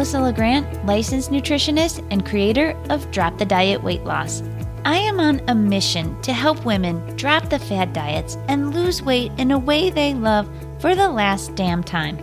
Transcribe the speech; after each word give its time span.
Melissa 0.00 0.22
LeGrand, 0.22 0.86
licensed 0.86 1.30
nutritionist 1.30 2.02
and 2.10 2.24
creator 2.24 2.70
of 2.88 3.10
Drop 3.10 3.36
the 3.36 3.44
Diet 3.44 3.82
Weight 3.82 4.02
Loss. 4.04 4.42
I 4.86 4.96
am 4.96 5.20
on 5.20 5.42
a 5.46 5.54
mission 5.54 6.18
to 6.22 6.32
help 6.32 6.64
women 6.64 7.04
drop 7.16 7.50
the 7.50 7.58
fad 7.58 7.92
diets 7.92 8.38
and 8.48 8.72
lose 8.72 9.02
weight 9.02 9.30
in 9.36 9.50
a 9.50 9.58
way 9.58 9.90
they 9.90 10.14
love 10.14 10.48
for 10.78 10.94
the 10.94 11.10
last 11.10 11.54
damn 11.54 11.84
time. 11.84 12.16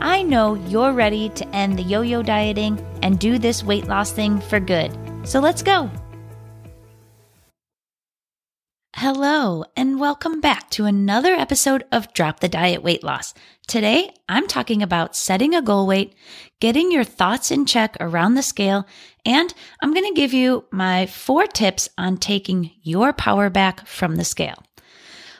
I 0.00 0.22
know 0.22 0.54
you're 0.54 0.92
ready 0.92 1.28
to 1.28 1.48
end 1.54 1.78
the 1.78 1.84
yo 1.84 2.00
yo 2.00 2.24
dieting 2.24 2.84
and 3.02 3.20
do 3.20 3.38
this 3.38 3.62
weight 3.62 3.86
loss 3.86 4.10
thing 4.10 4.40
for 4.40 4.58
good. 4.58 4.90
So 5.22 5.38
let's 5.38 5.62
go. 5.62 5.92
Hello, 9.04 9.64
and 9.76 9.98
welcome 9.98 10.40
back 10.40 10.70
to 10.70 10.84
another 10.84 11.32
episode 11.32 11.82
of 11.90 12.12
Drop 12.14 12.38
the 12.38 12.48
Diet 12.48 12.84
Weight 12.84 13.02
Loss. 13.02 13.34
Today, 13.66 14.14
I'm 14.28 14.46
talking 14.46 14.80
about 14.80 15.16
setting 15.16 15.56
a 15.56 15.60
goal 15.60 15.88
weight, 15.88 16.14
getting 16.60 16.92
your 16.92 17.02
thoughts 17.02 17.50
in 17.50 17.66
check 17.66 17.96
around 17.98 18.34
the 18.34 18.44
scale, 18.44 18.86
and 19.26 19.52
I'm 19.82 19.92
going 19.92 20.06
to 20.06 20.14
give 20.14 20.32
you 20.32 20.66
my 20.70 21.06
four 21.06 21.48
tips 21.48 21.88
on 21.98 22.18
taking 22.18 22.70
your 22.80 23.12
power 23.12 23.50
back 23.50 23.88
from 23.88 24.14
the 24.14 24.24
scale. 24.24 24.62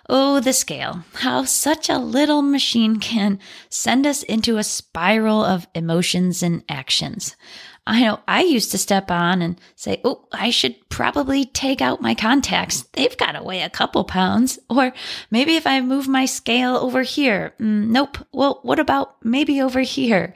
Oh, 0.09 0.41
the 0.41 0.53
scale. 0.53 1.05
How 1.15 1.45
such 1.45 1.89
a 1.89 1.99
little 1.99 2.43
machine 2.43 2.99
can 2.99 3.39
send 3.69 4.09
us 4.09 4.25
into 4.25 4.59
a 4.59 4.65
spiral 4.65 5.45
of 5.45 5.69
emotions 5.73 6.43
and 6.43 6.65
actions. 6.69 7.37
I 7.87 8.03
know 8.03 8.21
I 8.29 8.43
used 8.43 8.71
to 8.71 8.79
step 8.79 9.11
on 9.11 9.43
and 9.43 9.61
say, 9.75 10.01
Oh, 10.05 10.27
I 10.33 10.51
should 10.51 10.77
probably 10.89 11.45
take 11.45 11.81
out 11.81 12.01
my 12.01 12.15
contacts. 12.15 12.83
They've 12.93 13.17
got 13.17 13.33
to 13.33 13.43
weigh 13.43 13.63
a 13.63 13.71
couple 13.71 14.05
pounds. 14.05 14.59
Or 14.71 14.93
maybe 15.31 15.57
if 15.57 15.67
I 15.67 15.81
move 15.81 16.07
my 16.07 16.25
scale 16.27 16.77
over 16.77 17.03
here. 17.03 17.55
Mm, 17.61 17.89
nope. 17.89 18.19
Well, 18.33 18.61
what 18.63 18.79
about 18.79 19.17
maybe 19.25 19.61
over 19.61 19.81
here? 19.81 20.33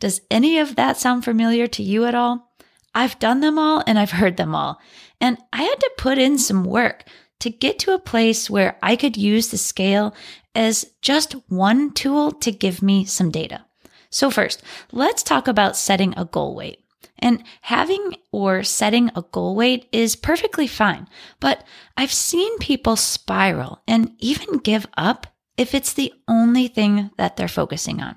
Does 0.00 0.20
any 0.30 0.58
of 0.58 0.76
that 0.76 0.98
sound 0.98 1.24
familiar 1.24 1.66
to 1.68 1.82
you 1.82 2.04
at 2.04 2.14
all? 2.14 2.52
I've 2.94 3.18
done 3.18 3.40
them 3.40 3.58
all 3.58 3.82
and 3.86 3.98
I've 3.98 4.10
heard 4.10 4.36
them 4.36 4.54
all. 4.54 4.78
And 5.20 5.38
I 5.52 5.62
had 5.62 5.80
to 5.80 5.90
put 5.96 6.18
in 6.18 6.36
some 6.36 6.64
work 6.64 7.04
to 7.40 7.48
get 7.48 7.78
to 7.80 7.94
a 7.94 7.98
place 7.98 8.50
where 8.50 8.76
I 8.82 8.96
could 8.96 9.16
use 9.16 9.48
the 9.48 9.58
scale 9.58 10.14
as 10.54 10.84
just 11.00 11.32
one 11.48 11.92
tool 11.92 12.32
to 12.32 12.52
give 12.52 12.82
me 12.82 13.04
some 13.04 13.30
data. 13.30 13.64
So, 14.10 14.30
first, 14.30 14.62
let's 14.92 15.22
talk 15.22 15.48
about 15.48 15.76
setting 15.76 16.12
a 16.16 16.26
goal 16.26 16.54
weight. 16.54 16.81
And 17.22 17.44
having 17.62 18.16
or 18.32 18.64
setting 18.64 19.10
a 19.14 19.22
goal 19.22 19.54
weight 19.54 19.88
is 19.92 20.16
perfectly 20.16 20.66
fine, 20.66 21.08
but 21.38 21.64
I've 21.96 22.12
seen 22.12 22.58
people 22.58 22.96
spiral 22.96 23.80
and 23.86 24.10
even 24.18 24.58
give 24.58 24.86
up 24.96 25.28
if 25.56 25.74
it's 25.74 25.92
the 25.92 26.12
only 26.26 26.66
thing 26.66 27.10
that 27.18 27.36
they're 27.36 27.46
focusing 27.46 28.02
on. 28.02 28.16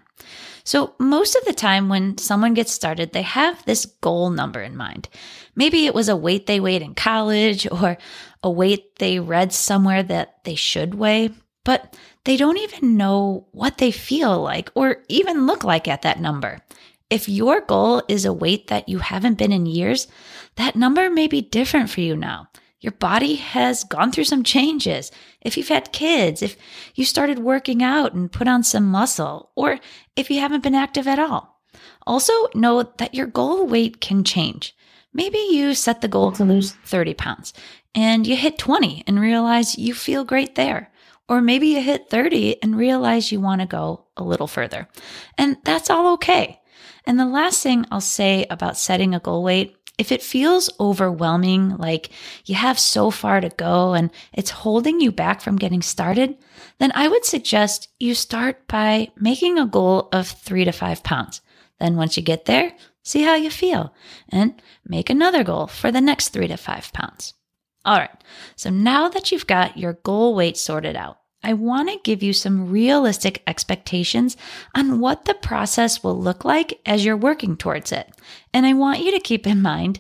So, 0.64 0.96
most 1.00 1.36
of 1.36 1.46
the 1.46 1.54
time 1.54 1.90
when 1.90 2.18
someone 2.18 2.56
gets 2.56 2.72
started, 2.72 3.14
they 3.14 3.22
have 3.22 3.64
this 3.66 3.86
goal 3.86 4.32
number 4.32 4.62
in 4.62 4.76
mind. 4.76 5.08
Maybe 5.56 5.86
it 5.86 5.94
was 5.94 6.10
a 6.10 6.16
weight 6.16 6.48
they 6.48 6.60
weighed 6.60 6.82
in 6.82 6.96
college 6.96 7.68
or 7.72 7.98
a 8.42 8.50
weight 8.50 8.98
they 8.98 9.20
read 9.20 9.54
somewhere 9.54 10.02
that 10.02 10.44
they 10.44 10.56
should 10.56 10.96
weigh, 10.96 11.30
but 11.64 11.96
they 12.24 12.38
don't 12.38 12.58
even 12.58 12.98
know 12.98 13.48
what 13.52 13.78
they 13.78 13.92
feel 13.92 14.42
like 14.42 14.72
or 14.74 15.04
even 15.08 15.46
look 15.46 15.64
like 15.64 15.88
at 15.88 16.02
that 16.02 16.20
number. 16.20 16.60
If 17.10 17.30
your 17.30 17.62
goal 17.62 18.02
is 18.08 18.26
a 18.26 18.34
weight 18.34 18.68
that 18.68 18.90
you 18.90 18.98
haven't 18.98 19.38
been 19.38 19.52
in 19.52 19.66
years, 19.66 20.08
that 20.56 20.76
number 20.76 21.10
may 21.10 21.28
be 21.28 21.42
different 21.42 21.90
for 21.90 22.02
you 22.02 22.16
now. 22.16 22.48
Your 22.80 22.94
body 22.94 23.36
has 23.36 23.84
gone 23.84 24.12
through 24.12 24.26
some 24.26 24.44
changes. 24.44 25.12
If 25.42 25.56
you've 25.56 25.68
had 25.68 25.92
kids, 25.92 26.42
if 26.42 26.56
you 26.96 27.06
started 27.06 27.40
working 27.40 27.84
out 27.84 28.14
and 28.14 28.32
put 28.32 28.48
on 28.48 28.64
some 28.64 28.86
muscle, 28.86 29.52
or 29.56 29.80
if 30.16 30.30
you 30.30 30.40
haven't 30.40 30.64
been 30.64 30.76
active 30.76 31.08
at 31.08 31.20
all. 31.20 31.62
Also, 32.08 32.34
know 32.54 32.84
that 32.98 33.14
your 33.14 33.28
goal 33.28 33.66
weight 33.68 34.02
can 34.02 34.24
change. 34.24 34.76
Maybe 35.14 35.38
you 35.38 35.74
set 35.74 36.02
the 36.02 36.08
goal 36.08 36.32
to 36.34 36.44
lose 36.44 36.74
30 36.86 37.14
pounds 37.14 37.54
and 37.94 38.28
you 38.28 38.36
hit 38.36 38.58
20 38.58 39.04
and 39.08 39.20
realize 39.20 39.78
you 39.78 39.94
feel 39.94 40.24
great 40.24 40.56
there. 40.56 40.92
Or 41.28 41.42
maybe 41.42 41.70
you 41.70 41.82
hit 41.82 42.10
30 42.10 42.62
and 42.62 42.78
realize 42.78 43.32
you 43.32 43.40
want 43.40 43.62
to 43.62 43.68
go 43.68 44.06
a 44.18 44.24
little 44.24 44.48
further. 44.48 44.88
And 45.38 45.58
that's 45.64 45.90
all 45.90 46.14
okay. 46.14 46.62
And 47.06 47.20
the 47.20 47.26
last 47.26 47.62
thing 47.62 47.86
I'll 47.92 48.02
say 48.02 48.46
about 48.50 48.78
setting 48.78 49.14
a 49.14 49.20
goal 49.20 49.44
weight 49.44 49.76
if 49.98 50.12
it 50.12 50.22
feels 50.22 50.70
overwhelming, 50.80 51.78
like 51.78 52.10
you 52.46 52.56
have 52.56 52.78
so 52.78 53.12
far 53.12 53.40
to 53.40 53.50
go 53.50 53.94
and 53.94 54.10
it's 54.34 54.50
holding 54.50 55.00
you 55.00 55.12
back 55.12 55.42
from 55.42 55.56
getting 55.56 55.82
started, 55.82 56.38
then 56.80 56.92
I 56.96 57.08
would 57.08 57.24
suggest 57.24 57.90
you 58.00 58.14
start 58.14 58.68
by 58.68 59.12
making 59.16 59.58
a 59.58 59.66
goal 59.66 60.10
of 60.12 60.28
three 60.28 60.66
to 60.66 60.72
five 60.72 61.04
pounds. 61.04 61.42
Then 61.80 61.96
once 61.96 62.18
you 62.18 62.24
get 62.24 62.46
there, 62.46 62.74
see 63.04 63.24
how 63.24 63.36
you 63.36 63.50
feel 63.50 63.94
and 64.30 64.62
make 64.86 65.10
another 65.10 65.44
goal 65.44 65.68
for 65.68 65.92
the 65.92 66.02
next 66.02 66.30
three 66.30 66.48
to 66.48 66.58
five 66.58 66.92
pounds. 66.92 67.34
All 67.86 67.98
right. 67.98 68.24
So 68.56 68.70
now 68.70 69.10
that 69.10 69.32
you've 69.32 69.48
got 69.48 69.78
your 69.78 69.94
goal 69.94 70.36
weight 70.36 70.58
sorted 70.58 70.96
out, 70.96 71.20
I 71.46 71.54
want 71.54 71.90
to 71.90 72.00
give 72.04 72.24
you 72.24 72.34
some 72.34 72.72
realistic 72.72 73.44
expectations 73.46 74.36
on 74.74 75.00
what 75.00 75.26
the 75.26 75.36
process 75.36 76.04
will 76.04 76.20
look 76.20 76.44
like 76.44 76.80
as 76.88 77.06
you're 77.06 77.16
working 77.16 77.56
towards 77.56 77.92
it. 77.92 78.12
And 78.52 78.66
I 78.66 78.74
want 78.74 79.02
you 79.02 79.12
to 79.12 79.20
keep 79.20 79.46
in 79.46 79.62
mind 79.62 80.00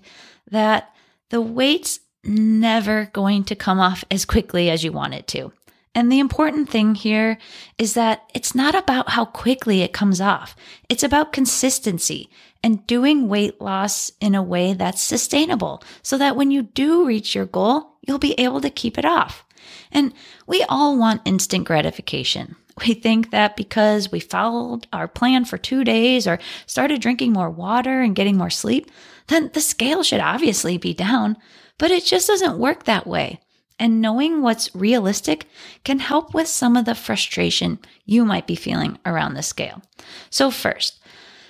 that 0.49 0.91
the 1.29 1.41
weight's 1.41 1.99
never 2.23 3.11
going 3.13 3.43
to 3.43 3.55
come 3.55 3.79
off 3.79 4.03
as 4.09 4.25
quickly 4.25 4.71
as 4.71 4.83
you 4.83 4.91
want 4.91 5.13
it 5.13 5.27
to. 5.27 5.53
And 5.93 6.11
the 6.11 6.19
important 6.19 6.67
thing 6.67 6.95
here 6.95 7.37
is 7.77 7.93
that 7.93 8.23
it's 8.33 8.55
not 8.55 8.73
about 8.73 9.11
how 9.11 9.25
quickly 9.25 9.81
it 9.81 9.93
comes 9.93 10.19
off. 10.19 10.55
It's 10.89 11.03
about 11.03 11.31
consistency 11.31 12.27
and 12.63 12.85
doing 12.87 13.29
weight 13.29 13.61
loss 13.61 14.11
in 14.19 14.33
a 14.33 14.41
way 14.41 14.73
that's 14.73 14.99
sustainable 14.99 15.83
so 16.01 16.17
that 16.17 16.35
when 16.35 16.49
you 16.49 16.63
do 16.63 17.05
reach 17.05 17.35
your 17.35 17.45
goal, 17.45 17.97
you'll 18.01 18.17
be 18.17 18.33
able 18.33 18.61
to 18.61 18.71
keep 18.71 18.97
it 18.97 19.05
off. 19.05 19.44
And 19.91 20.13
we 20.47 20.63
all 20.69 20.97
want 20.97 21.21
instant 21.25 21.65
gratification. 21.65 22.55
We 22.85 22.93
think 22.93 23.31
that 23.31 23.55
because 23.55 24.11
we 24.11 24.19
followed 24.19 24.87
our 24.91 25.07
plan 25.07 25.45
for 25.45 25.57
two 25.57 25.83
days 25.83 26.27
or 26.27 26.39
started 26.65 27.01
drinking 27.01 27.31
more 27.31 27.49
water 27.49 28.01
and 28.01 28.15
getting 28.15 28.37
more 28.37 28.49
sleep, 28.49 28.91
then 29.27 29.49
the 29.53 29.61
scale 29.61 30.03
should 30.03 30.19
obviously 30.19 30.77
be 30.77 30.93
down. 30.93 31.37
But 31.77 31.91
it 31.91 32.03
just 32.03 32.27
doesn't 32.27 32.59
work 32.59 32.83
that 32.83 33.07
way. 33.07 33.39
And 33.77 34.01
knowing 34.01 34.41
what's 34.41 34.73
realistic 34.73 35.47
can 35.83 35.99
help 35.99 36.33
with 36.33 36.47
some 36.47 36.77
of 36.77 36.85
the 36.85 36.95
frustration 36.95 37.79
you 38.05 38.23
might 38.23 38.47
be 38.47 38.55
feeling 38.55 38.97
around 39.05 39.33
the 39.33 39.43
scale. 39.43 39.81
So, 40.29 40.49
first, 40.49 41.01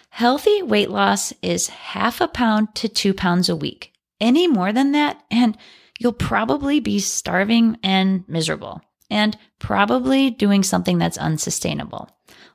healthy 0.10 0.64
weight 0.64 0.90
loss 0.90 1.34
is 1.44 1.70
half 1.70 2.22
a 2.22 2.28
pound 2.28 2.74
to 2.76 2.90
two 2.90 3.14
pounds 3.14 3.48
a 3.48 3.56
week. 3.56 3.94
Any 4.20 4.48
more 4.48 4.74
than 4.74 4.92
that, 4.94 5.22
and 5.30 5.56
you'll 6.00 6.14
probably 6.14 6.80
be 6.80 7.00
starving 7.00 7.78
and 7.84 8.24
miserable, 8.28 8.82
and 9.10 9.38
probably 9.60 10.30
doing 10.30 10.64
something 10.64 10.98
that's 10.98 11.18
unsustainable. 11.18 12.10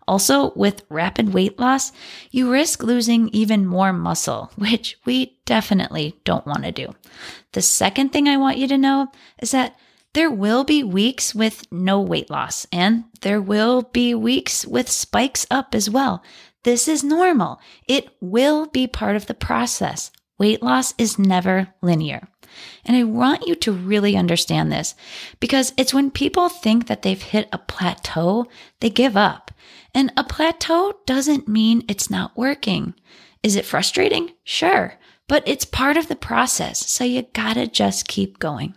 Also, 0.08 0.52
with 0.54 0.82
rapid 0.88 1.32
weight 1.32 1.58
loss, 1.58 1.92
you 2.30 2.50
risk 2.50 2.82
losing 2.82 3.28
even 3.28 3.66
more 3.66 3.92
muscle, 3.92 4.50
which 4.56 4.98
we 5.04 5.38
definitely 5.44 6.20
don't 6.24 6.46
want 6.46 6.64
to 6.64 6.72
do. 6.72 6.88
The 7.52 7.62
second 7.62 8.12
thing 8.12 8.28
I 8.28 8.36
want 8.36 8.58
you 8.58 8.66
to 8.68 8.78
know 8.78 9.08
is 9.40 9.52
that 9.52 9.76
there 10.12 10.30
will 10.30 10.64
be 10.64 10.82
weeks 10.82 11.34
with 11.34 11.70
no 11.70 12.00
weight 12.00 12.30
loss, 12.30 12.66
and 12.72 13.04
there 13.20 13.40
will 13.40 13.82
be 13.82 14.12
weeks 14.12 14.66
with 14.66 14.88
spikes 14.88 15.46
up 15.48 15.74
as 15.74 15.88
well. 15.88 16.24
This 16.64 16.88
is 16.88 17.04
normal. 17.04 17.60
It 17.86 18.08
will 18.20 18.66
be 18.66 18.88
part 18.88 19.14
of 19.14 19.26
the 19.26 19.34
process. 19.34 20.10
Weight 20.36 20.62
loss 20.62 20.94
is 20.98 21.18
never 21.18 21.68
linear. 21.80 22.26
And 22.84 22.96
I 22.96 23.04
want 23.04 23.46
you 23.46 23.54
to 23.56 23.72
really 23.72 24.16
understand 24.16 24.70
this 24.70 24.94
because 25.38 25.72
it's 25.76 25.94
when 25.94 26.10
people 26.10 26.48
think 26.48 26.86
that 26.86 27.02
they've 27.02 27.20
hit 27.20 27.48
a 27.52 27.58
plateau, 27.58 28.46
they 28.80 28.90
give 28.90 29.16
up. 29.16 29.50
And 29.94 30.12
a 30.16 30.24
plateau 30.24 30.94
doesn't 31.06 31.48
mean 31.48 31.84
it's 31.88 32.10
not 32.10 32.36
working. 32.36 32.94
Is 33.42 33.56
it 33.56 33.64
frustrating? 33.64 34.30
Sure, 34.44 34.94
but 35.28 35.42
it's 35.46 35.64
part 35.64 35.96
of 35.96 36.08
the 36.08 36.16
process. 36.16 36.86
So 36.86 37.04
you 37.04 37.22
gotta 37.32 37.66
just 37.66 38.08
keep 38.08 38.38
going. 38.38 38.74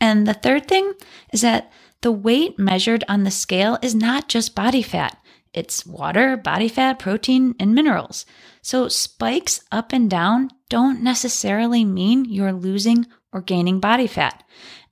And 0.00 0.26
the 0.26 0.34
third 0.34 0.66
thing 0.66 0.92
is 1.32 1.40
that 1.42 1.72
the 2.00 2.12
weight 2.12 2.58
measured 2.58 3.04
on 3.08 3.22
the 3.22 3.30
scale 3.30 3.78
is 3.80 3.94
not 3.94 4.28
just 4.28 4.54
body 4.54 4.82
fat. 4.82 5.16
It's 5.54 5.86
water, 5.86 6.36
body 6.36 6.68
fat, 6.68 6.98
protein, 6.98 7.54
and 7.60 7.74
minerals. 7.74 8.26
So 8.62 8.88
spikes 8.88 9.60
up 9.72 9.92
and 9.92 10.08
down 10.08 10.50
don't 10.68 11.02
necessarily 11.02 11.84
mean 11.84 12.24
you're 12.24 12.52
losing 12.52 13.06
or 13.32 13.40
gaining 13.40 13.80
body 13.80 14.06
fat. 14.06 14.44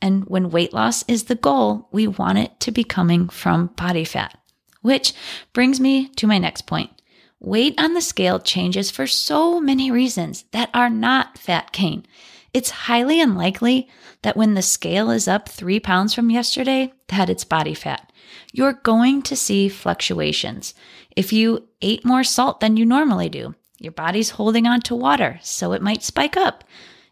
And 0.03 0.25
when 0.25 0.51
weight 0.51 0.73
loss 0.73 1.05
is 1.07 1.25
the 1.25 1.35
goal, 1.35 1.89
we 1.93 2.07
want 2.07 2.39
it 2.39 2.59
to 2.61 2.73
be 2.73 2.85
coming 2.85 3.29
from 3.29 3.69
body 3.77 4.05
fat. 4.05 4.37
Which 4.83 5.13
brings 5.53 5.79
me 5.79 6.09
to 6.17 6.27
my 6.27 6.39
next 6.39 6.63
point. 6.63 6.91
Weight 7.39 7.75
on 7.79 7.95
the 7.95 8.01
scale 8.01 8.41
changes 8.41 8.91
for 8.91 9.07
so 9.07 9.61
many 9.61 9.91
reasons 9.91 10.45
that 10.53 10.71
are 10.75 10.91
not 10.91 11.39
fat 11.39 11.73
gain. 11.73 12.07
It's 12.53 12.71
highly 12.71 13.21
unlikely 13.21 13.89
that 14.23 14.37
when 14.37 14.55
the 14.55 14.63
scale 14.63 15.11
is 15.11 15.29
up 15.29 15.49
three 15.49 15.79
pounds 15.79 16.13
from 16.13 16.31
yesterday, 16.31 16.93
that 17.09 17.31
it's 17.31 17.45
body 17.45 17.75
fat. 17.75 18.13
You're 18.53 18.73
going 18.73 19.23
to 19.23 19.37
see 19.37 19.69
fluctuations. 19.69 20.75
If 21.17 21.33
you 21.33 21.69
ate 21.81 22.05
more 22.05 22.25
salt 22.25 22.61
than 22.61 22.77
you 22.77 22.85
normally 22.85 23.29
do, 23.29 23.55
your 23.81 23.93
body's 23.93 24.31
holding 24.31 24.67
on 24.67 24.81
to 24.83 24.95
water, 24.95 25.41
so 25.43 25.73
it 25.73 25.83
might 25.83 26.03
spike 26.03 26.37
up. 26.37 26.65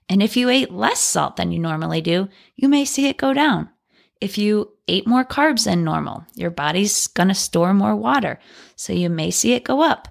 And 0.08 0.22
if 0.22 0.36
you 0.36 0.50
ate 0.50 0.70
less 0.70 1.00
salt 1.00 1.36
than 1.36 1.50
you 1.50 1.58
normally 1.58 2.00
do, 2.00 2.28
you 2.56 2.68
may 2.68 2.84
see 2.84 3.06
it 3.06 3.16
go 3.16 3.32
down. 3.32 3.70
If 4.20 4.36
you 4.36 4.72
ate 4.86 5.06
more 5.06 5.24
carbs 5.24 5.64
than 5.64 5.82
normal, 5.82 6.24
your 6.34 6.50
body's 6.50 7.06
going 7.06 7.28
to 7.28 7.34
store 7.34 7.72
more 7.72 7.96
water, 7.96 8.38
so 8.76 8.92
you 8.92 9.08
may 9.08 9.30
see 9.30 9.54
it 9.54 9.64
go 9.64 9.82
up. 9.82 10.08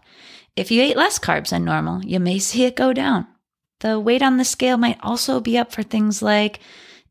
If 0.55 0.71
you 0.71 0.81
ate 0.81 0.97
less 0.97 1.19
carbs 1.19 1.49
than 1.49 1.63
normal, 1.63 2.03
you 2.03 2.19
may 2.19 2.39
see 2.39 2.63
it 2.63 2.75
go 2.75 2.91
down. 2.91 3.27
The 3.81 3.99
weight 3.99 4.23
on 4.23 4.37
the 4.37 4.45
scale 4.45 4.77
might 4.77 4.97
also 5.03 5.39
be 5.39 5.57
up 5.57 5.71
for 5.71 5.83
things 5.83 6.23
like 6.23 6.59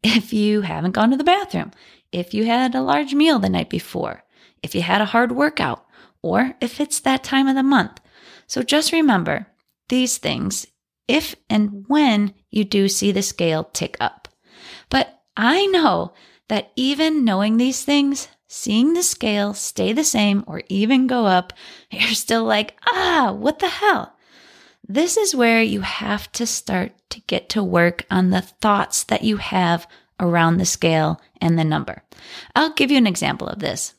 if 0.02 0.32
you 0.32 0.62
haven't 0.62 0.92
gone 0.92 1.10
to 1.10 1.16
the 1.16 1.24
bathroom, 1.24 1.70
if 2.10 2.34
you 2.34 2.46
had 2.46 2.74
a 2.74 2.82
large 2.82 3.14
meal 3.14 3.38
the 3.38 3.48
night 3.48 3.70
before, 3.70 4.24
if 4.62 4.74
you 4.74 4.82
had 4.82 5.00
a 5.00 5.06
hard 5.06 5.30
workout, 5.30 5.86
or 6.22 6.56
if 6.60 6.80
it's 6.80 6.98
that 7.00 7.22
time 7.22 7.46
of 7.46 7.54
the 7.54 7.62
month. 7.62 8.00
So 8.46 8.62
just 8.62 8.92
remember 8.92 9.46
these 9.88 10.18
things 10.18 10.66
if 11.08 11.36
and 11.48 11.84
when 11.88 12.34
you 12.50 12.64
do 12.64 12.88
see 12.88 13.12
the 13.12 13.22
scale 13.22 13.64
tick 13.64 13.96
up. 14.00 14.28
But 14.88 15.22
I 15.36 15.66
know 15.66 16.14
that 16.48 16.72
even 16.76 17.24
knowing 17.24 17.56
these 17.56 17.84
things, 17.84 18.28
seeing 18.48 18.94
the 18.94 19.02
scale 19.02 19.54
stay 19.54 19.92
the 19.92 20.04
same 20.04 20.44
or 20.46 20.62
even 20.68 21.06
go 21.06 21.26
up, 21.26 21.52
you're 21.90 22.10
still 22.10 22.44
like, 22.44 22.76
ah, 22.92 23.32
what 23.36 23.58
the 23.58 23.68
hell? 23.68 24.14
This 24.88 25.16
is 25.16 25.34
where 25.34 25.62
you 25.62 25.80
have 25.80 26.30
to 26.32 26.46
start 26.46 26.92
to 27.10 27.20
get 27.22 27.48
to 27.50 27.62
work 27.62 28.06
on 28.10 28.30
the 28.30 28.42
thoughts 28.42 29.02
that 29.04 29.24
you 29.24 29.38
have 29.38 29.86
around 30.20 30.56
the 30.56 30.64
scale 30.64 31.20
and 31.40 31.58
the 31.58 31.64
number. 31.64 32.02
I'll 32.54 32.72
give 32.72 32.90
you 32.92 32.96
an 32.96 33.06
example 33.06 33.48
of 33.48 33.58
this. 33.58 33.94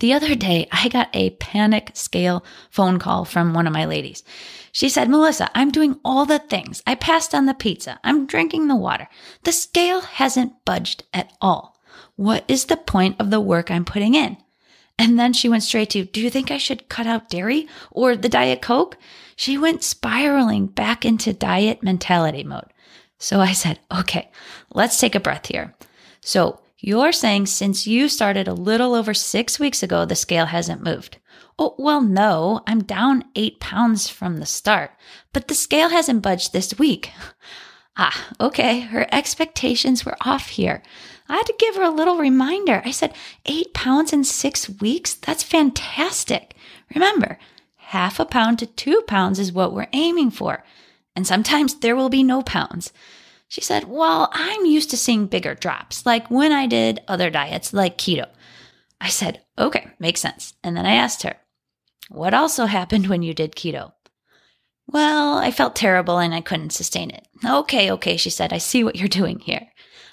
The 0.00 0.12
other 0.12 0.34
day, 0.34 0.68
I 0.72 0.88
got 0.88 1.08
a 1.14 1.30
panic 1.30 1.92
scale 1.94 2.44
phone 2.70 2.98
call 2.98 3.24
from 3.24 3.54
one 3.54 3.66
of 3.66 3.72
my 3.72 3.84
ladies. 3.84 4.22
She 4.72 4.88
said, 4.88 5.08
Melissa, 5.08 5.50
I'm 5.54 5.70
doing 5.70 6.00
all 6.04 6.26
the 6.26 6.40
things. 6.40 6.82
I 6.86 6.96
passed 6.96 7.34
on 7.34 7.46
the 7.46 7.54
pizza. 7.54 8.00
I'm 8.02 8.26
drinking 8.26 8.66
the 8.66 8.76
water. 8.76 9.08
The 9.44 9.52
scale 9.52 10.00
hasn't 10.00 10.64
budged 10.64 11.04
at 11.14 11.32
all. 11.40 11.78
What 12.16 12.44
is 12.48 12.64
the 12.64 12.76
point 12.76 13.16
of 13.20 13.30
the 13.30 13.40
work 13.40 13.70
I'm 13.70 13.84
putting 13.84 14.14
in? 14.14 14.36
And 14.98 15.18
then 15.18 15.32
she 15.32 15.48
went 15.48 15.62
straight 15.62 15.90
to, 15.90 16.04
Do 16.04 16.20
you 16.20 16.30
think 16.30 16.50
I 16.50 16.58
should 16.58 16.88
cut 16.88 17.06
out 17.06 17.28
dairy 17.28 17.68
or 17.90 18.16
the 18.16 18.28
Diet 18.28 18.62
Coke? 18.62 18.96
She 19.36 19.58
went 19.58 19.82
spiraling 19.82 20.66
back 20.66 21.04
into 21.04 21.32
diet 21.32 21.82
mentality 21.82 22.44
mode. 22.44 22.72
So 23.18 23.40
I 23.40 23.52
said, 23.52 23.80
Okay, 23.92 24.30
let's 24.72 24.98
take 24.98 25.14
a 25.14 25.20
breath 25.20 25.46
here. 25.46 25.74
So 26.20 26.60
you're 26.86 27.12
saying 27.12 27.46
since 27.46 27.86
you 27.86 28.08
started 28.08 28.46
a 28.46 28.52
little 28.52 28.94
over 28.94 29.14
six 29.14 29.58
weeks 29.58 29.82
ago, 29.82 30.04
the 30.04 30.14
scale 30.14 30.46
hasn't 30.46 30.82
moved. 30.82 31.18
Oh, 31.58 31.74
well, 31.78 32.02
no, 32.02 32.62
I'm 32.66 32.82
down 32.82 33.24
eight 33.34 33.58
pounds 33.58 34.08
from 34.08 34.38
the 34.38 34.46
start, 34.46 34.90
but 35.32 35.48
the 35.48 35.54
scale 35.54 35.88
hasn't 35.88 36.22
budged 36.22 36.52
this 36.52 36.78
week. 36.78 37.10
Ah, 37.96 38.26
okay, 38.40 38.80
her 38.80 39.06
expectations 39.12 40.04
were 40.04 40.16
off 40.22 40.48
here. 40.48 40.82
I 41.28 41.36
had 41.36 41.46
to 41.46 41.54
give 41.56 41.76
her 41.76 41.82
a 41.84 41.90
little 41.90 42.18
reminder. 42.18 42.82
I 42.84 42.90
said, 42.90 43.14
eight 43.46 43.72
pounds 43.72 44.12
in 44.12 44.24
six 44.24 44.68
weeks? 44.68 45.14
That's 45.14 45.44
fantastic. 45.44 46.56
Remember, 46.92 47.38
half 47.76 48.18
a 48.18 48.24
pound 48.24 48.58
to 48.58 48.66
two 48.66 49.02
pounds 49.06 49.38
is 49.38 49.52
what 49.52 49.72
we're 49.72 49.86
aiming 49.92 50.32
for. 50.32 50.64
And 51.14 51.24
sometimes 51.24 51.76
there 51.76 51.94
will 51.94 52.08
be 52.08 52.24
no 52.24 52.42
pounds. 52.42 52.92
She 53.48 53.60
said, 53.60 53.84
Well, 53.84 54.30
I'm 54.32 54.64
used 54.64 54.90
to 54.90 54.96
seeing 54.96 55.26
bigger 55.26 55.54
drops, 55.54 56.06
like 56.06 56.30
when 56.30 56.52
I 56.52 56.66
did 56.66 57.00
other 57.08 57.30
diets 57.30 57.72
like 57.72 57.98
keto. 57.98 58.26
I 59.00 59.08
said, 59.08 59.42
Okay, 59.58 59.88
makes 59.98 60.20
sense. 60.20 60.54
And 60.62 60.76
then 60.76 60.86
I 60.86 60.94
asked 60.94 61.22
her, 61.22 61.36
What 62.08 62.34
also 62.34 62.66
happened 62.66 63.06
when 63.08 63.22
you 63.22 63.34
did 63.34 63.54
keto? 63.54 63.92
Well, 64.86 65.38
I 65.38 65.50
felt 65.50 65.76
terrible 65.76 66.18
and 66.18 66.34
I 66.34 66.40
couldn't 66.40 66.70
sustain 66.70 67.10
it. 67.10 67.26
Okay, 67.44 67.90
okay, 67.92 68.16
she 68.16 68.30
said, 68.30 68.52
I 68.52 68.58
see 68.58 68.84
what 68.84 68.96
you're 68.96 69.08
doing 69.20 69.38
here. 69.40 69.68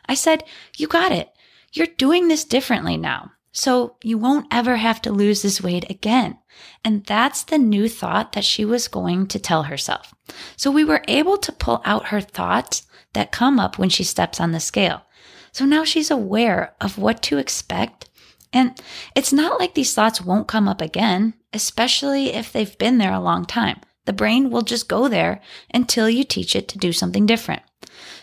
I 0.08 0.14
said, 0.14 0.44
You 0.78 0.88
got 0.88 1.12
it. 1.12 1.30
You're 1.74 1.88
doing 1.88 2.28
this 2.28 2.44
differently 2.44 2.98
now. 2.98 3.32
So 3.54 3.98
you 4.02 4.18
won't 4.18 4.48
ever 4.52 4.78
have 4.78 5.02
to 5.04 5.12
lose 5.12 5.42
this 5.42 5.62
weight 5.62 5.90
again. 5.90 6.38
And 6.86 7.06
that's 7.06 7.44
the 7.44 7.58
new 7.58 7.90
thought 7.90 8.32
that 8.34 8.46
she 8.46 8.64
was 8.64 8.88
going 8.88 9.28
to 9.28 9.40
tell 9.40 9.64
herself. 9.64 10.14
So 10.56 10.72
we 10.72 10.84
were 10.84 11.04
able 11.08 11.38
to 11.38 11.52
pull 11.52 11.82
out 11.84 12.08
her 12.08 12.22
thoughts 12.22 12.84
that 13.14 13.32
come 13.32 13.60
up 13.60 13.78
when 13.78 13.90
she 13.90 14.04
steps 14.04 14.40
on 14.40 14.52
the 14.52 14.60
scale. 14.60 15.04
So 15.52 15.66
now 15.66 15.84
she's 15.84 16.12
aware 16.12 16.76
of 16.80 16.98
what 16.98 17.22
to 17.24 17.38
expect. 17.38 18.10
And 18.54 18.80
it's 19.16 19.34
not 19.34 19.60
like 19.60 19.74
these 19.74 19.94
thoughts 19.94 20.22
won't 20.22 20.48
come 20.48 20.68
up 20.68 20.82
again, 20.82 21.34
especially 21.54 22.34
if 22.34 22.52
they've 22.52 22.78
been 22.78 22.98
there 22.98 23.14
a 23.14 23.20
long 23.20 23.46
time. 23.46 23.80
The 24.06 24.14
brain 24.14 24.50
will 24.50 24.62
just 24.64 24.88
go 24.88 25.08
there 25.08 25.42
until 25.74 26.10
you 26.10 26.24
teach 26.24 26.56
it 26.56 26.68
to 26.70 26.78
do 26.78 26.92
something 26.92 27.26
different. 27.26 27.62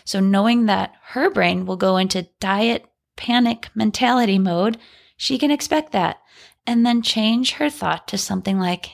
So 0.05 0.19
knowing 0.19 0.65
that 0.65 0.93
her 1.09 1.29
brain 1.29 1.65
will 1.65 1.77
go 1.77 1.97
into 1.97 2.27
diet 2.39 2.85
panic 3.15 3.69
mentality 3.75 4.39
mode, 4.39 4.77
she 5.17 5.37
can 5.37 5.51
expect 5.51 5.91
that 5.91 6.17
and 6.65 6.85
then 6.85 7.01
change 7.01 7.53
her 7.53 7.69
thought 7.69 8.07
to 8.07 8.17
something 8.17 8.59
like, 8.59 8.91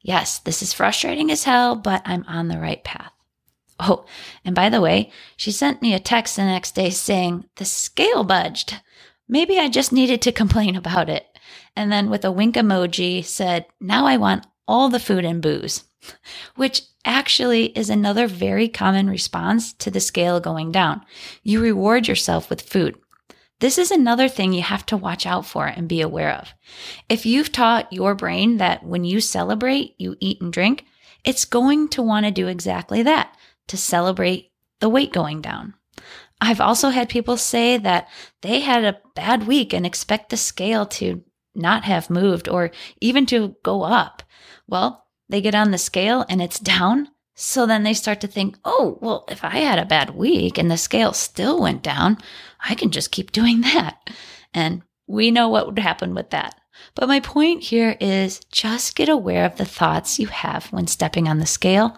yes, 0.00 0.38
this 0.38 0.62
is 0.62 0.72
frustrating 0.72 1.30
as 1.30 1.44
hell, 1.44 1.76
but 1.76 2.02
I'm 2.04 2.24
on 2.26 2.48
the 2.48 2.58
right 2.58 2.82
path. 2.82 3.12
Oh, 3.80 4.04
and 4.44 4.54
by 4.54 4.68
the 4.68 4.80
way, 4.80 5.10
she 5.36 5.52
sent 5.52 5.82
me 5.82 5.94
a 5.94 6.00
text 6.00 6.36
the 6.36 6.44
next 6.44 6.74
day 6.74 6.90
saying, 6.90 7.44
the 7.56 7.64
scale 7.64 8.24
budged. 8.24 8.80
Maybe 9.28 9.58
I 9.58 9.68
just 9.68 9.92
needed 9.92 10.20
to 10.22 10.32
complain 10.32 10.74
about 10.74 11.08
it. 11.08 11.26
And 11.76 11.92
then 11.92 12.10
with 12.10 12.24
a 12.24 12.32
wink 12.32 12.56
emoji 12.56 13.24
said, 13.24 13.66
now 13.80 14.06
I 14.06 14.16
want 14.16 14.46
all 14.66 14.88
the 14.88 15.00
food 15.00 15.24
and 15.24 15.40
booze 15.40 15.84
which 16.56 16.82
actually 17.04 17.66
is 17.66 17.90
another 17.90 18.26
very 18.26 18.68
common 18.68 19.08
response 19.08 19.72
to 19.74 19.90
the 19.90 20.00
scale 20.00 20.40
going 20.40 20.72
down. 20.72 21.02
You 21.42 21.60
reward 21.60 22.08
yourself 22.08 22.50
with 22.50 22.62
food. 22.62 22.96
This 23.60 23.78
is 23.78 23.90
another 23.90 24.28
thing 24.28 24.52
you 24.52 24.62
have 24.62 24.86
to 24.86 24.96
watch 24.96 25.26
out 25.26 25.44
for 25.44 25.66
and 25.66 25.88
be 25.88 26.00
aware 26.00 26.32
of. 26.32 26.54
If 27.08 27.26
you've 27.26 27.50
taught 27.50 27.92
your 27.92 28.14
brain 28.14 28.58
that 28.58 28.84
when 28.84 29.04
you 29.04 29.20
celebrate, 29.20 29.94
you 29.98 30.16
eat 30.20 30.40
and 30.40 30.52
drink, 30.52 30.84
it's 31.24 31.44
going 31.44 31.88
to 31.88 32.02
want 32.02 32.24
to 32.24 32.30
do 32.30 32.46
exactly 32.46 33.02
that 33.02 33.34
to 33.68 33.76
celebrate 33.76 34.50
the 34.80 34.88
weight 34.88 35.12
going 35.12 35.40
down. 35.40 35.74
I've 36.40 36.60
also 36.60 36.90
had 36.90 37.08
people 37.08 37.36
say 37.36 37.78
that 37.78 38.08
they 38.42 38.60
had 38.60 38.84
a 38.84 38.98
bad 39.14 39.46
week 39.46 39.72
and 39.72 39.84
expect 39.84 40.30
the 40.30 40.36
scale 40.36 40.86
to 40.86 41.22
not 41.54 41.84
have 41.84 42.10
moved 42.10 42.48
or 42.48 42.70
even 43.00 43.26
to 43.26 43.56
go 43.62 43.82
up. 43.82 44.22
Well, 44.68 45.06
they 45.28 45.40
get 45.40 45.54
on 45.54 45.70
the 45.70 45.78
scale 45.78 46.24
and 46.28 46.40
it's 46.40 46.60
down. 46.60 47.08
So 47.34 47.66
then 47.66 47.82
they 47.82 47.94
start 47.94 48.20
to 48.22 48.26
think, 48.26 48.56
oh, 48.64 48.98
well, 49.00 49.24
if 49.28 49.44
I 49.44 49.58
had 49.58 49.78
a 49.78 49.84
bad 49.84 50.10
week 50.10 50.58
and 50.58 50.70
the 50.70 50.76
scale 50.76 51.12
still 51.12 51.60
went 51.60 51.82
down, 51.82 52.18
I 52.68 52.74
can 52.74 52.90
just 52.90 53.12
keep 53.12 53.32
doing 53.32 53.60
that. 53.62 54.10
And 54.54 54.82
we 55.06 55.30
know 55.30 55.48
what 55.48 55.66
would 55.66 55.78
happen 55.78 56.14
with 56.14 56.30
that. 56.30 56.54
But 56.94 57.08
my 57.08 57.20
point 57.20 57.62
here 57.62 57.96
is 58.00 58.40
just 58.52 58.96
get 58.96 59.08
aware 59.08 59.44
of 59.44 59.56
the 59.56 59.64
thoughts 59.64 60.18
you 60.18 60.28
have 60.28 60.66
when 60.66 60.86
stepping 60.86 61.28
on 61.28 61.38
the 61.38 61.46
scale 61.46 61.96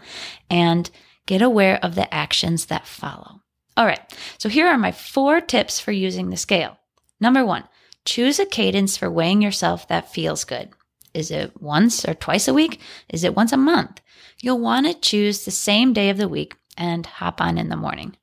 and 0.49 0.91
get 1.27 1.43
aware 1.43 1.79
of 1.83 1.95
the 1.95 2.13
actions 2.13 2.67
that 2.67 2.87
follow. 2.87 3.41
All 3.77 3.87
right, 3.87 4.01
so 4.39 4.49
here 4.49 4.67
are 4.67 4.79
my 4.79 4.93
four 4.93 5.41
tips 5.41 5.81
for 5.81 5.93
using 5.93 6.31
the 6.31 6.37
scale. 6.37 6.79
Number 7.21 7.45
one, 7.45 7.65
choose 8.05 8.39
a 8.39 8.47
cadence 8.47 8.97
for 8.97 9.11
weighing 9.11 9.43
yourself 9.43 9.87
that 9.89 10.13
feels 10.13 10.45
good. 10.45 10.71
Is 11.15 11.31
it 11.31 11.61
once 11.61 12.07
or 12.07 12.15
twice 12.15 12.47
a 12.49 12.55
week? 12.55 12.81
Is 13.09 13.25
it 13.25 13.35
once 13.35 13.53
a 13.53 13.57
month? 13.57 14.01
You'll 14.43 14.61
want 14.61 14.87
to 14.87 14.95
choose 14.95 15.45
the 15.45 15.51
same 15.51 15.93
day 15.93 16.11
of 16.11 16.19
the 16.19 16.29
week 16.29 16.57
and 16.77 17.05
hop 17.05 17.41
on 17.41 17.59
in 17.59 17.69
the 17.69 17.77
morning. 17.77 18.17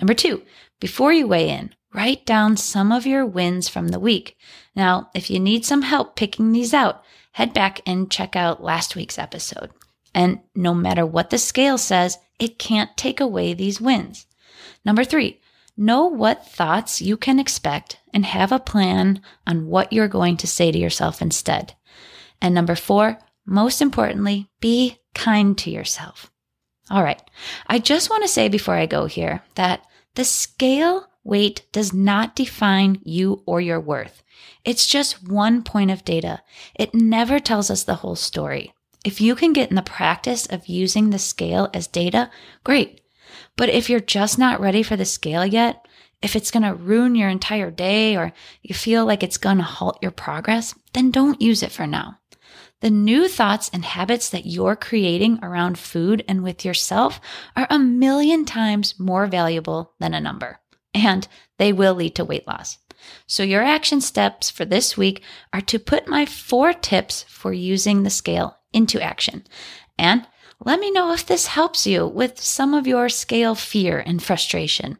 Number 0.00 0.14
two, 0.14 0.42
before 0.80 1.12
you 1.12 1.26
weigh 1.26 1.50
in, 1.50 1.74
write 1.92 2.26
down 2.26 2.56
some 2.56 2.92
of 2.92 3.06
your 3.06 3.24
wins 3.24 3.68
from 3.68 3.88
the 3.88 4.00
week. 4.00 4.36
Now, 4.74 5.10
if 5.14 5.30
you 5.30 5.40
need 5.40 5.64
some 5.64 5.82
help 5.82 6.16
picking 6.16 6.52
these 6.52 6.74
out, 6.74 7.02
head 7.32 7.52
back 7.52 7.80
and 7.86 8.10
check 8.10 8.36
out 8.36 8.62
last 8.62 8.94
week's 8.96 9.18
episode. 9.18 9.70
And 10.14 10.40
no 10.54 10.74
matter 10.74 11.04
what 11.06 11.30
the 11.30 11.38
scale 11.38 11.78
says, 11.78 12.18
it 12.38 12.58
can't 12.58 12.96
take 12.96 13.20
away 13.20 13.54
these 13.54 13.80
wins. 13.80 14.26
Number 14.84 15.04
three, 15.04 15.40
know 15.76 16.06
what 16.06 16.46
thoughts 16.46 17.02
you 17.02 17.16
can 17.16 17.38
expect 17.38 18.00
and 18.12 18.24
have 18.24 18.52
a 18.52 18.58
plan 18.58 19.20
on 19.46 19.66
what 19.66 19.92
you're 19.92 20.08
going 20.08 20.36
to 20.38 20.46
say 20.46 20.70
to 20.70 20.78
yourself 20.78 21.20
instead. 21.20 21.74
And 22.40 22.54
number 22.54 22.74
four, 22.74 23.18
most 23.46 23.80
importantly, 23.80 24.48
be 24.60 24.98
kind 25.14 25.56
to 25.58 25.70
yourself. 25.70 26.30
All 26.90 27.02
right. 27.02 27.20
I 27.66 27.78
just 27.78 28.10
want 28.10 28.22
to 28.22 28.28
say 28.28 28.48
before 28.48 28.74
I 28.74 28.86
go 28.86 29.06
here 29.06 29.42
that 29.54 29.84
the 30.14 30.24
scale 30.24 31.08
weight 31.24 31.62
does 31.72 31.92
not 31.92 32.36
define 32.36 33.00
you 33.04 33.42
or 33.46 33.60
your 33.60 33.80
worth. 33.80 34.22
It's 34.64 34.86
just 34.86 35.26
one 35.28 35.62
point 35.62 35.90
of 35.90 36.04
data. 36.04 36.42
It 36.74 36.94
never 36.94 37.38
tells 37.38 37.70
us 37.70 37.84
the 37.84 37.96
whole 37.96 38.16
story. 38.16 38.74
If 39.04 39.20
you 39.20 39.34
can 39.34 39.52
get 39.52 39.68
in 39.68 39.76
the 39.76 39.82
practice 39.82 40.46
of 40.46 40.66
using 40.66 41.10
the 41.10 41.18
scale 41.18 41.68
as 41.74 41.86
data, 41.86 42.30
great. 42.64 43.02
But 43.56 43.68
if 43.68 43.90
you're 43.90 44.00
just 44.00 44.38
not 44.38 44.60
ready 44.60 44.82
for 44.82 44.96
the 44.96 45.04
scale 45.04 45.44
yet, 45.44 45.86
if 46.22 46.34
it's 46.34 46.50
going 46.50 46.62
to 46.62 46.74
ruin 46.74 47.14
your 47.14 47.28
entire 47.28 47.70
day 47.70 48.16
or 48.16 48.32
you 48.62 48.74
feel 48.74 49.04
like 49.04 49.22
it's 49.22 49.36
going 49.36 49.58
to 49.58 49.62
halt 49.62 49.98
your 50.00 50.10
progress, 50.10 50.74
then 50.94 51.10
don't 51.10 51.42
use 51.42 51.62
it 51.62 51.70
for 51.70 51.86
now. 51.86 52.18
The 52.80 52.90
new 52.90 53.28
thoughts 53.28 53.70
and 53.72 53.84
habits 53.84 54.30
that 54.30 54.46
you're 54.46 54.76
creating 54.76 55.38
around 55.42 55.78
food 55.78 56.24
and 56.26 56.42
with 56.42 56.64
yourself 56.64 57.20
are 57.56 57.66
a 57.68 57.78
million 57.78 58.44
times 58.44 58.98
more 58.98 59.26
valuable 59.26 59.92
than 60.00 60.14
a 60.14 60.20
number, 60.20 60.60
and 60.92 61.28
they 61.58 61.72
will 61.72 61.94
lead 61.94 62.14
to 62.16 62.24
weight 62.24 62.46
loss. 62.46 62.78
So, 63.26 63.42
your 63.42 63.62
action 63.62 64.00
steps 64.00 64.50
for 64.50 64.64
this 64.64 64.96
week 64.96 65.22
are 65.52 65.60
to 65.62 65.78
put 65.78 66.08
my 66.08 66.26
four 66.26 66.72
tips 66.72 67.24
for 67.28 67.52
using 67.52 68.02
the 68.02 68.10
scale 68.10 68.58
into 68.72 69.00
action. 69.02 69.44
And 69.98 70.26
let 70.64 70.80
me 70.80 70.90
know 70.90 71.12
if 71.12 71.26
this 71.26 71.46
helps 71.48 71.86
you 71.86 72.06
with 72.06 72.40
some 72.40 72.74
of 72.74 72.86
your 72.86 73.08
scale 73.08 73.54
fear 73.54 73.98
and 73.98 74.22
frustration. 74.22 74.98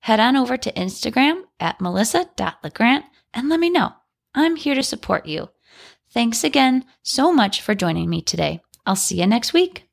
Head 0.00 0.20
on 0.20 0.36
over 0.36 0.56
to 0.56 0.72
Instagram 0.72 1.42
at 1.60 1.80
melissa.legrand 1.80 3.04
and 3.32 3.48
let 3.48 3.60
me 3.60 3.70
know. 3.70 3.92
I'm 4.34 4.56
here 4.56 4.74
to 4.74 4.82
support 4.82 5.26
you. 5.26 5.48
Thanks 6.10 6.44
again 6.44 6.84
so 7.02 7.32
much 7.32 7.60
for 7.60 7.74
joining 7.74 8.10
me 8.10 8.22
today. 8.22 8.60
I'll 8.86 8.96
see 8.96 9.20
you 9.20 9.26
next 9.26 9.52
week. 9.52 9.88